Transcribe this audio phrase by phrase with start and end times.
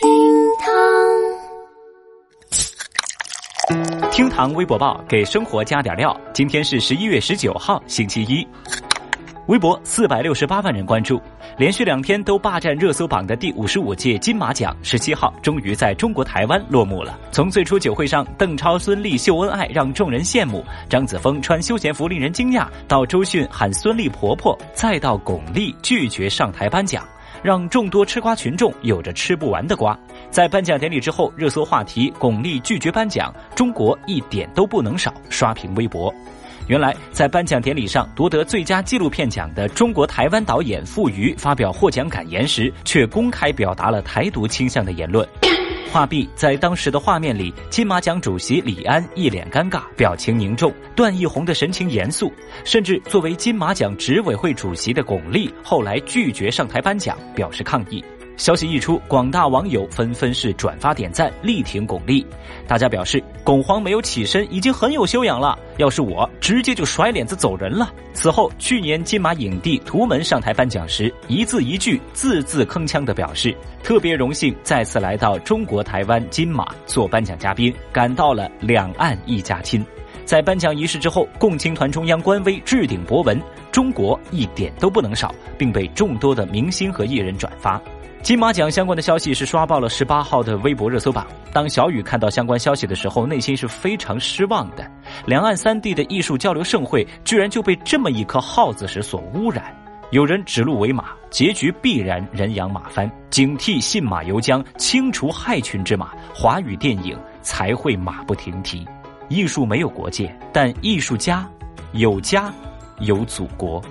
[0.00, 0.08] 厅
[0.60, 0.70] 堂
[4.12, 6.16] 厅堂微博报给生活加点料。
[6.32, 8.46] 今天是十一月十九号，星期一。
[9.48, 11.20] 微博四百六十八万人关注，
[11.56, 17.18] 连续两天都霸占热搜榜的第五十五届金马奖，十七号终于在中国台湾落幕了。
[17.32, 27.04] 从最初酒会上邓超、孙俪秀恩爱让众人羡慕，张子枫穿休闲服令人惊讶，到周迅喊孙俪婆婆，再到巩俐拒绝上台颁奖。
[27.42, 29.98] 让众多吃瓜群众有着吃不完的瓜。
[30.30, 36.12] 在颁奖典礼之后，热搜话题“巩俐拒绝颁奖，中国一点都不能少”刷屏微博。
[36.66, 45.26] 原来，在颁奖典礼上夺得最佳纪录片奖的中国台湾导演傅余发表获奖感言时，却公开表达了台独倾向的言论。
[45.90, 52.30] 画壁在当时的画面里，金马奖主席李安一脸尴尬，表情凝重；段奕宏的神情严肃，
[52.62, 58.04] 甚至作为金马奖执委会主席的巩俐后来拒绝上台颁奖，表示抗议。
[58.38, 62.24] 消息一出，广大网友纷纷是转发点赞，力挺巩俐。
[62.68, 67.92] 大家表示，巩皇没有起身已经很有修养了，要是我，直接就甩脸子走人了。
[68.14, 79.84] 此后，去年金马影帝图门上台颁奖时，一字一句、字字铿锵地表示，特别荣幸再次来到中国台湾金马做颁奖嘉宾，感到了两岸一家亲。
[80.24, 83.40] 在颁奖仪式之后，共青团中央官微置顶博文
[83.72, 87.82] ：“中国一点都不能少”，并被众多的明星和艺人转发。
[88.22, 91.26] 金马奖相关的消息是刷爆了十八号的微博热搜榜。
[91.52, 94.90] 当小雨看到相关消息的时候，内心是非常失望的。
[95.24, 99.74] 两岸三地的艺术交流盛会，居然就被这么一颗耗子屎所污染。
[100.10, 103.10] 有人指鹿为马，结局必然人仰马翻。
[103.30, 108.86] 警惕信马由缰，清除害群之马，华语电影才会马不停蹄。
[109.28, 111.48] 艺术没有国界，但艺术家
[111.92, 112.52] 有家
[113.00, 113.82] 有祖国。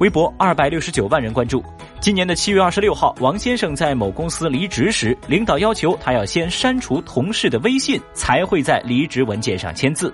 [0.00, 1.62] 微博二百六十九万人关注。
[2.00, 10.10] 今年的七月二十六号，王先生在某公司离职时，领导要求他要先删除同事的微信，才会在离职文件上签字。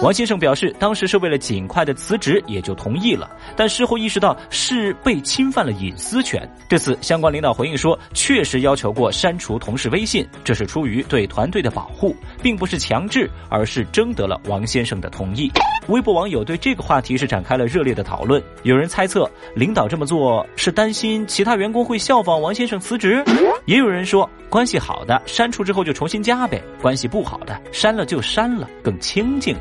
[0.00, 3.28] 王先生表示，当时是为了尽快的辞职，也就同意了。
[3.56, 6.48] 但事后意识到是被侵犯了隐私权。
[6.68, 15.50] 对此，相关领导回应说，确实要求过删除同事微信，这是出于对团队的保护，并不是强制，而是征得了王先生的同意。
[15.88, 19.23] 微博网友对这个话题是展开了热烈的讨论，有人猜测
[19.54, 21.26] 领导这么做是担心。
[21.26, 23.22] 其他员工会效仿王先生辞职，
[23.66, 29.56] 也有人说关系好的删除之后就重新加呗，关系不好的删了就删了，更清静。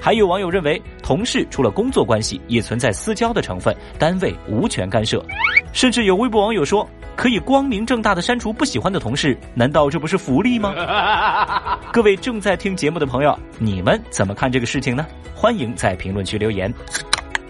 [0.00, 5.24] 还有网友认为，同事除了工作关系，也存在私交的成分，单位无权干涉。
[5.72, 10.72] 甚至有微博网友说，可以光明正大的删除不喜欢的同事，难道这不是福利吗？
[11.92, 15.06] 各位正在听节目的朋友，你们怎么看这个事情呢？
[15.34, 16.72] 欢迎在评论区留言。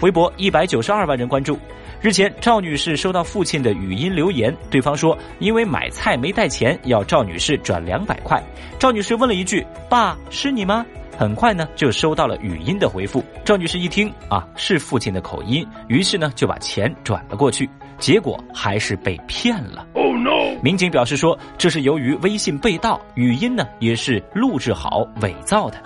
[0.05, 1.59] 微博一百九十二万人关注。
[1.99, 8.39] 日前，赵女士收到父亲的语音留言，对方说因为买菜没带钱，要赵女士转两百块。
[8.79, 10.85] 赵女士问了一句：“爸，是你吗？”
[11.17, 13.25] 很快呢，就收到了语音的回复。
[13.47, 17.67] 赵女士一听啊，是父亲的口音，于是呢就把钱转了过去，
[17.99, 19.87] 结果还是被骗了。
[19.95, 20.61] Oh no！
[20.63, 25.83] 民警表示说，这是由于微信被盗，语音呢也是录制好伪造的。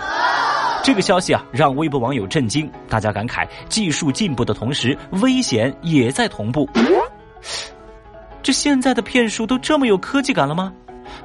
[0.88, 6.66] 这个消息啊，让微博网友震惊，大家感慨技术进步的同时，危险也在同步。
[8.42, 10.72] 这现在的骗术都这么有科技感了吗？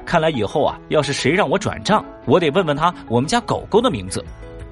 [0.04, 4.22] 看来以后啊，要是谁让我转账，我得问问他我们家狗狗的名字。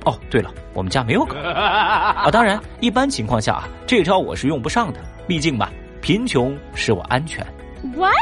[0.05, 2.31] 哦，对了，我们家没有狗 啊。
[2.31, 5.73] 当然，一般情况下啊，这招我是用不上的，毕竟吧，
[6.03, 7.43] 贫穷使我安全。
[7.97, 8.13] What？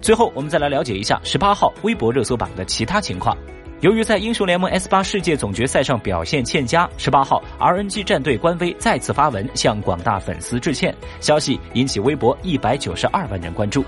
[0.00, 3.36] 最后，我们再来了解一下十八号微博热搜榜的其他情况。
[3.84, 10.96] 由于在英雄联盟 S 八世界总决赛上表现欠佳，十八号 RNG 战队官微再次发文向广大粉丝致歉。
[11.20, 13.84] 消息引起微博一百九十二万人关注。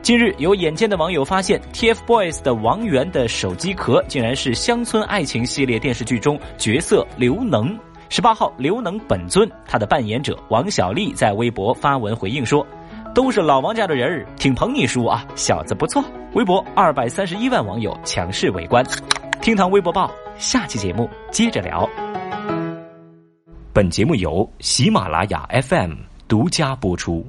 [0.00, 7.78] 近日，有眼尖的网友发现 TFBOYS 的王源的手机壳竟然是《乡村爱情》系列电视剧中角色刘能。
[8.08, 12.66] 十八号，刘能本尊他的扮演者王小利在微博发文回应说。
[13.14, 16.02] 都是老王家的人儿，挺捧你叔啊，小子不错。
[16.32, 18.82] 微博二百三十一万网友强势围观。
[19.42, 21.88] 厅堂微博报，下期节目接着聊。
[23.72, 25.92] 本节目由喜马拉雅 FM
[26.26, 27.26] 独家播出。